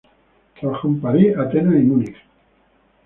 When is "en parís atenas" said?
0.87-1.75